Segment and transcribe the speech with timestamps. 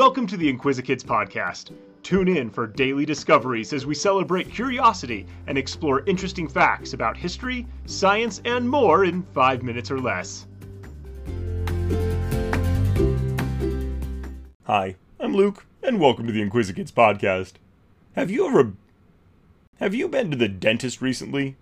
[0.00, 1.72] Welcome to the Inquisikids podcast.
[2.02, 7.66] Tune in for daily discoveries as we celebrate curiosity and explore interesting facts about history,
[7.84, 10.46] science, and more in five minutes or less.
[14.64, 17.56] Hi, I'm Luke, and welcome to the Inquisikids podcast.
[18.16, 18.72] Have you ever.
[19.80, 21.56] Have you been to the dentist recently?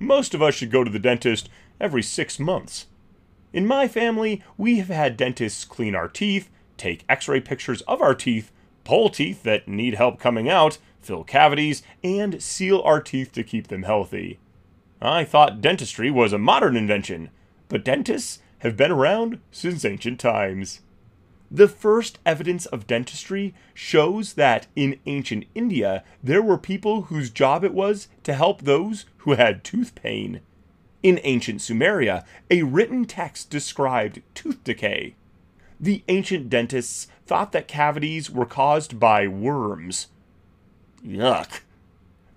[0.00, 1.48] Most of us should go to the dentist
[1.80, 2.86] every six months.
[3.52, 8.02] In my family, we have had dentists clean our teeth, take x ray pictures of
[8.02, 8.52] our teeth,
[8.84, 13.68] pull teeth that need help coming out, fill cavities, and seal our teeth to keep
[13.68, 14.38] them healthy.
[15.00, 17.30] I thought dentistry was a modern invention,
[17.68, 20.80] but dentists have been around since ancient times.
[21.50, 27.62] The first evidence of dentistry shows that in ancient India there were people whose job
[27.62, 30.40] it was to help those who had tooth pain.
[31.02, 35.14] In ancient Sumeria, a written text described tooth decay.
[35.78, 40.08] The ancient dentists thought that cavities were caused by worms.
[41.04, 41.60] Yuck.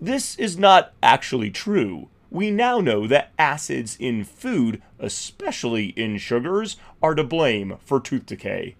[0.00, 2.08] This is not actually true.
[2.30, 8.26] We now know that acids in food, especially in sugars, are to blame for tooth
[8.26, 8.76] decay.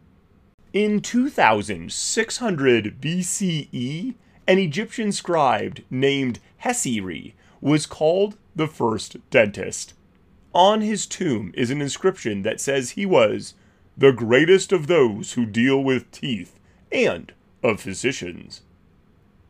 [0.73, 4.15] In 2600 BCE,
[4.47, 9.95] an Egyptian scribe named Hesiri was called the first dentist.
[10.55, 13.55] On his tomb is an inscription that says he was
[13.97, 16.58] the greatest of those who deal with teeth
[16.92, 18.61] and of physicians.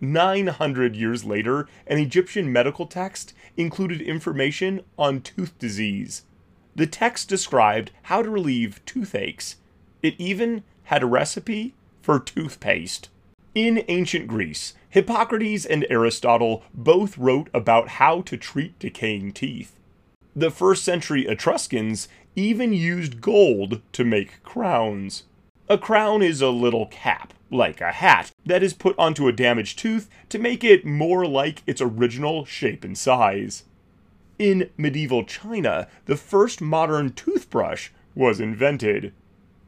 [0.00, 6.22] 900 years later, an Egyptian medical text included information on tooth disease.
[6.76, 9.56] The text described how to relieve toothaches.
[10.02, 13.08] It even had a recipe for toothpaste.
[13.54, 19.72] In ancient Greece, Hippocrates and Aristotle both wrote about how to treat decaying teeth.
[20.38, 25.24] The first century Etruscans even used gold to make crowns.
[25.66, 29.78] A crown is a little cap, like a hat, that is put onto a damaged
[29.78, 33.64] tooth to make it more like its original shape and size.
[34.38, 39.14] In medieval China, the first modern toothbrush was invented.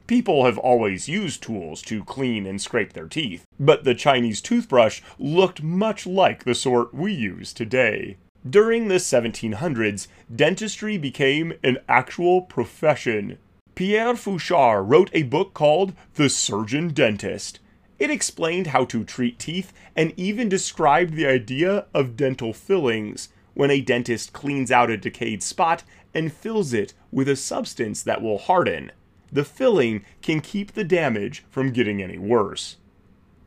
[0.06, 5.00] People have always used tools to clean and scrape their teeth, but the Chinese toothbrush
[5.19, 8.19] looked much like the sort we use today.
[8.49, 13.39] During the 1700s, dentistry became an actual profession.
[13.75, 17.59] Pierre Fauchard wrote a book called The Surgeon Dentist.
[17.99, 23.71] It explained how to treat teeth and even described the idea of dental fillings, when
[23.71, 25.83] a dentist cleans out a decayed spot
[26.15, 28.93] and fills it with a substance that will harden
[29.33, 32.77] the filling can keep the damage from getting any worse.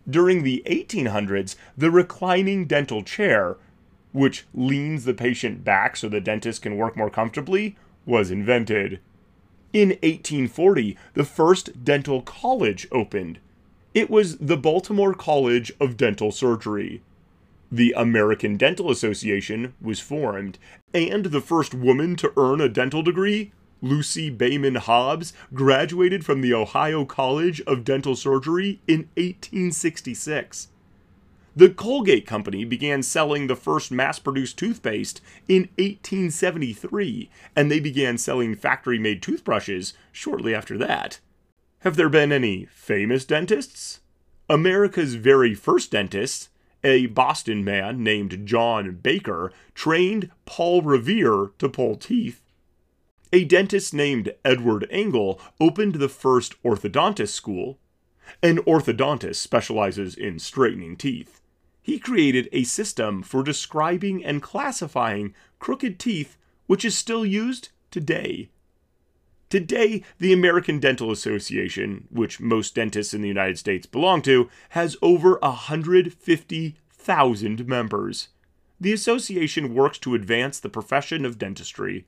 [0.09, 3.57] During the 1800s, the reclining dental chair,
[4.11, 8.99] which leans the patient back so the dentist can work more comfortably, was invented.
[9.73, 13.39] In 1840, the first dental college opened.
[13.93, 17.01] It was the Baltimore College of Dental Surgery.
[17.71, 20.57] The American Dental Association was formed,
[20.93, 23.51] and the first woman to earn a dental degree
[23.81, 30.67] Lucy Beaman Hobbs graduated from the Ohio College of Dental Surgery in 1866.
[31.55, 38.17] The Colgate Company began selling the first mass produced toothpaste in 1873, and they began
[38.17, 41.19] selling factory made toothbrushes shortly after that.
[41.79, 43.99] Have there been any famous dentists?
[44.49, 46.49] America's very first dentist,
[46.83, 52.41] a Boston man named John Baker, trained Paul Revere to pull teeth
[53.33, 57.79] a dentist named Edward Angle opened the first orthodontist school.
[58.43, 61.40] An orthodontist specializes in straightening teeth.
[61.81, 66.37] He created a system for describing and classifying crooked teeth,
[66.67, 68.49] which is still used today.
[69.49, 74.95] Today, the American Dental Association, which most dentists in the United States belong to, has
[75.01, 78.29] over 150,000 members.
[78.79, 82.05] The association works to advance the profession of dentistry.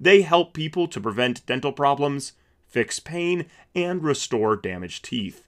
[0.00, 2.32] They help people to prevent dental problems,
[2.66, 5.46] fix pain, and restore damaged teeth.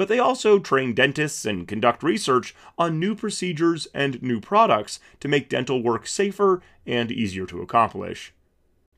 [0.00, 5.28] But they also train dentists and conduct research on new procedures and new products to
[5.28, 8.32] make dental work safer and easier to accomplish.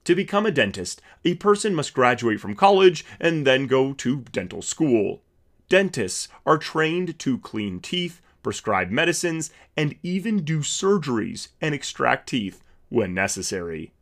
[0.04, 4.62] To become a dentist, a person must graduate from college and then go to dental
[4.62, 5.22] school.
[5.68, 12.62] Dentists are trained to clean teeth, prescribe medicines, and even do surgeries and extract teeth
[12.90, 13.92] when necessary.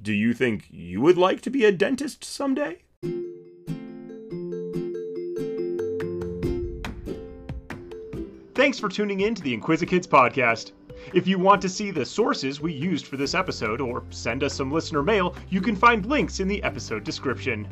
[0.00, 2.82] Do you think you would like to be a dentist someday?
[8.54, 10.72] Thanks for tuning in to the Inquisikids podcast.
[11.14, 14.52] If you want to see the sources we used for this episode or send us
[14.52, 17.66] some listener mail, you can find links in the episode description.